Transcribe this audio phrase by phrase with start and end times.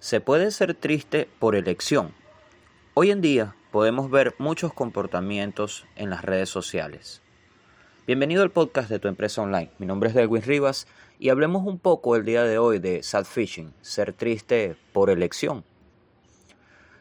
[0.00, 2.14] Se puede ser triste por elección.
[2.94, 7.20] Hoy en día podemos ver muchos comportamientos en las redes sociales.
[8.06, 9.70] Bienvenido al podcast de tu empresa online.
[9.78, 10.86] Mi nombre es Delwin Rivas
[11.18, 15.64] y hablemos un poco el día de hoy de sad fishing, ser triste por elección.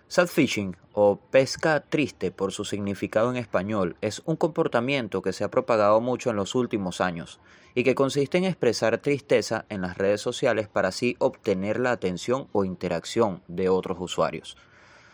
[0.10, 5.46] Sad fishing o pesca triste por su significado en español es un comportamiento que se
[5.46, 7.40] ha propagado mucho en los últimos años
[7.74, 12.50] y que consiste en expresar tristeza en las redes sociales para así obtener la atención
[12.52, 14.58] o interacción de otros usuarios.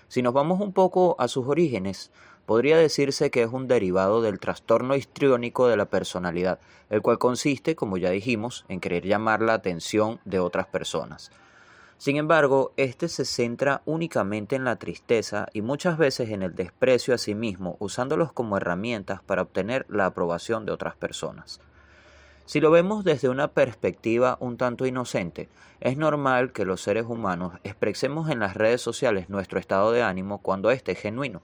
[0.08, 2.10] Si nos vamos un poco a sus orígenes,
[2.48, 6.58] podría decirse que es un derivado del trastorno histriónico de la personalidad,
[6.90, 11.30] el cual consiste, como ya dijimos, en querer llamar la atención de otras personas.
[11.98, 17.16] Sin embargo, este se centra únicamente en la tristeza y muchas veces en el desprecio
[17.16, 21.62] a sí mismo, usándolos como herramientas para obtener la aprobación de otras personas.
[22.45, 25.49] Si lo vemos desde una perspectiva un tanto inocente,
[25.80, 30.40] es normal que los seres humanos expresemos en las redes sociales nuestro estado de ánimo
[30.40, 31.41] cuando éste es genuino.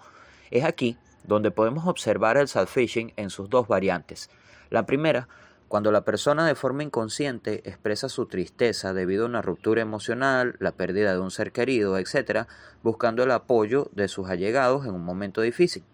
[0.51, 4.29] Es aquí donde podemos observar el self-fishing en sus dos variantes.
[4.69, 5.27] La primera
[5.71, 10.73] cuando la persona de forma inconsciente expresa su tristeza debido a una ruptura emocional, la
[10.73, 12.45] pérdida de un ser querido, etc.,
[12.83, 15.85] buscando el apoyo de sus allegados en un momento difícil.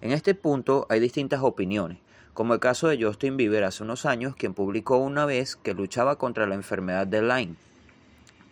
[0.00, 1.98] En este punto hay distintas opiniones,
[2.32, 6.14] como el caso de Justin Bieber hace unos años, quien publicó una vez que luchaba
[6.14, 7.56] contra la enfermedad de Lyme.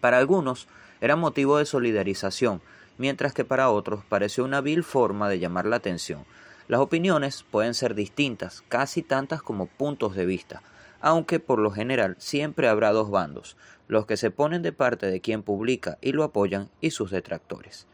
[0.00, 0.66] Para algunos
[1.00, 2.60] era motivo de solidarización,
[2.98, 6.24] mientras que para otros pareció una vil forma de llamar la atención,
[6.68, 10.62] las opiniones pueden ser distintas, casi tantas como puntos de vista,
[11.00, 13.56] aunque por lo general siempre habrá dos bandos,
[13.88, 17.86] los que se ponen de parte de quien publica y lo apoyan y sus detractores.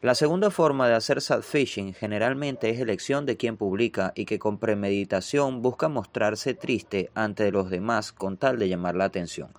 [0.00, 4.58] La segunda forma de hacer sad-fishing generalmente es elección de quien publica y que con
[4.58, 9.50] premeditación busca mostrarse triste ante los demás con tal de llamar la atención.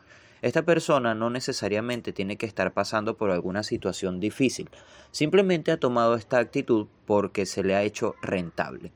[0.42, 4.70] Esta persona no necesariamente tiene que estar pasando por alguna situación difícil,
[5.12, 8.92] simplemente ha tomado esta actitud porque se le ha hecho rentable.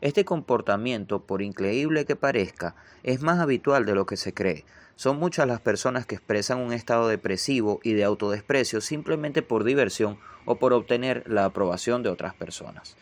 [0.00, 4.66] Este comportamiento, por increíble que parezca, es más habitual de lo que se cree.
[4.96, 10.18] Son muchas las personas que expresan un estado depresivo y de autodesprecio simplemente por diversión
[10.44, 12.96] o por obtener la aprobación de otras personas.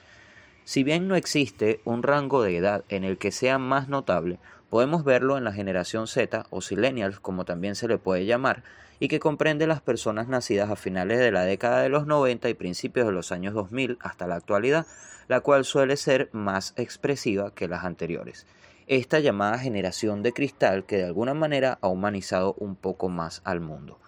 [0.64, 4.38] Si bien no existe un rango de edad en el que sea más notable,
[4.72, 8.64] Podemos verlo en la generación Z o Silenials, como también se le puede llamar,
[9.00, 12.54] y que comprende las personas nacidas a finales de la década de los 90 y
[12.54, 14.86] principios de los años 2000 hasta la actualidad,
[15.28, 18.46] la cual suele ser más expresiva que las anteriores.
[18.86, 23.60] Esta llamada generación de cristal que de alguna manera ha humanizado un poco más al
[23.60, 24.00] mundo.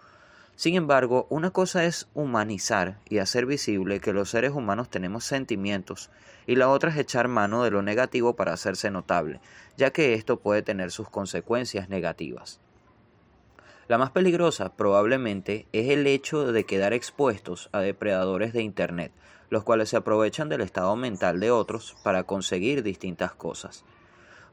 [0.57, 6.11] Sin embargo, una cosa es humanizar y hacer visible que los seres humanos tenemos sentimientos
[6.47, 9.41] y la otra es echar mano de lo negativo para hacerse notable,
[9.77, 12.61] ya que esto puede tener sus consecuencias negativas.
[13.89, 19.13] La más peligrosa probablemente es el hecho de quedar expuestos a depredadores de Internet,
[19.51, 23.85] los cuales se aprovechan del estado mental de otros para conseguir distintas cosas.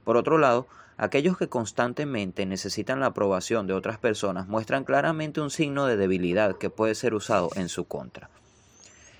[0.03, 0.67] Por otro lado,
[0.97, 6.57] aquellos que constantemente necesitan la aprobación de otras personas muestran claramente un signo de debilidad
[6.57, 8.29] que puede ser usado en su contra.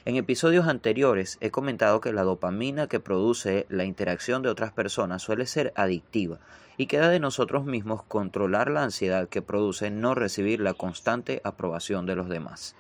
[0.04, 5.22] En episodios anteriores he comentado que la dopamina que produce la interacción de otras personas
[5.22, 6.40] suele ser adictiva
[6.76, 12.08] y queda de nosotros mismos controlar la ansiedad que produce no recibir la constante aprobación
[12.08, 12.76] de los demás.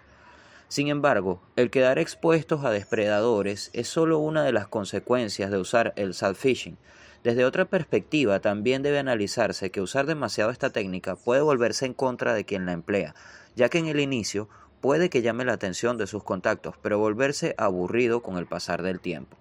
[0.68, 5.94] Sin embargo, el quedar expuestos a depredadores es solo una de las consecuencias de usar
[5.98, 6.78] el self-fishing,
[7.24, 12.34] desde otra perspectiva, también debe analizarse que usar demasiado esta técnica puede volverse en contra
[12.34, 13.14] de quien la emplea,
[13.56, 14.50] ya que en el inicio
[14.82, 19.00] puede que llame la atención de sus contactos, pero volverse aburrido con el pasar del
[19.00, 19.38] tiempo.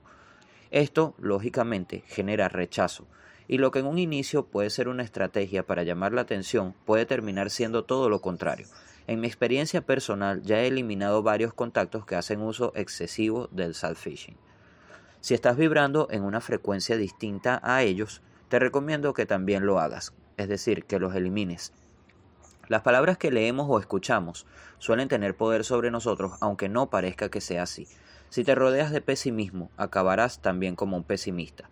[0.70, 3.06] Esto, lógicamente, genera rechazo,
[3.48, 7.06] y lo que en un inicio puede ser una estrategia para llamar la atención puede
[7.06, 8.66] terminar siendo todo lo contrario.
[9.06, 14.36] En mi experiencia personal ya he eliminado varios contactos que hacen uso excesivo del self-fishing.
[15.20, 20.14] Si estás vibrando en una frecuencia distinta a ellos, te recomiendo que también lo hagas,
[20.38, 21.72] es decir, que los elimines.
[22.68, 24.46] Las palabras que leemos o escuchamos
[24.78, 27.86] suelen tener poder sobre nosotros, aunque no parezca que sea así.
[28.30, 31.68] Si te rodeas de pesimismo, acabarás también como un pesimista.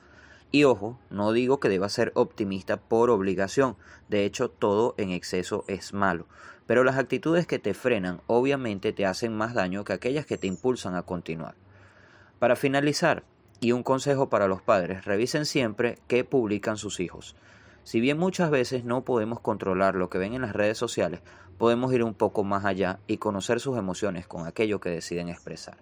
[0.51, 3.77] Y ojo, no digo que debas ser optimista por obligación,
[4.09, 6.27] de hecho todo en exceso es malo,
[6.67, 10.47] pero las actitudes que te frenan obviamente te hacen más daño que aquellas que te
[10.47, 11.55] impulsan a continuar.
[12.39, 13.25] Para finalizar,
[13.61, 17.37] y un consejo para los padres, revisen siempre qué publican sus hijos.
[17.83, 21.21] Si bien muchas veces no podemos controlar lo que ven en las redes sociales,
[21.57, 25.79] podemos ir un poco más allá y conocer sus emociones con aquello que deciden expresar.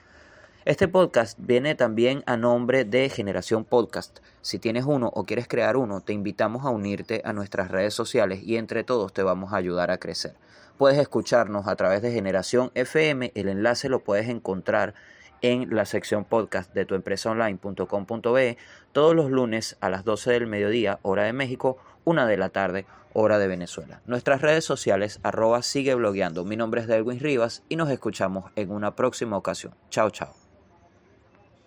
[0.66, 4.20] Este podcast viene también a nombre de Generación Podcast.
[4.42, 8.42] Si tienes uno o quieres crear uno, te invitamos a unirte a nuestras redes sociales
[8.44, 10.36] y entre todos te vamos a ayudar a crecer.
[10.78, 16.26] Puedes escucharnos a través de Generación FM, el enlace lo puedes encontrar en la sección
[16.26, 18.58] podcast de tuempresaonline.com.be
[18.92, 22.86] todos los lunes a las 12 del mediodía, hora de México, una de la tarde,
[23.14, 24.02] hora de Venezuela.
[24.06, 26.46] Nuestras redes sociales, arroba sigue blogueando.
[26.46, 29.74] Mi nombre es Delwin Rivas y nos escuchamos en una próxima ocasión.
[29.90, 30.49] Chao, chao.